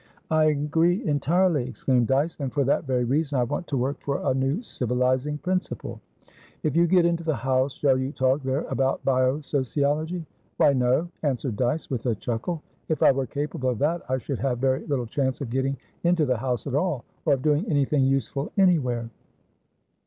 [0.31, 2.39] "I agree entirely," exclaimed Dyce.
[2.39, 6.01] "And for that very reason I want to work for a new civilising principle."
[6.63, 10.25] "If you get into the House, shall you talk there about bio sociology?"
[10.57, 12.63] "Why no," answered Dyce, with a chuckle.
[12.89, 16.25] "If I were capable of that, I should have very little chance of getting into
[16.25, 19.07] the House at all, or of doing anything useful anywhere."